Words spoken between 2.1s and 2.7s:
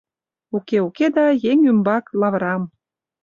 лавырам.